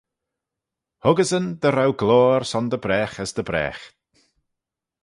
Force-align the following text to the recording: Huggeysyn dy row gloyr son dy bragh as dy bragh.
Huggeysyn 1.05 1.45
dy 1.61 1.69
row 1.71 1.91
gloyr 2.01 2.43
son 2.51 2.65
dy 2.71 2.79
bragh 2.83 3.17
as 3.23 3.31
dy 3.37 3.43
bragh. 3.49 3.83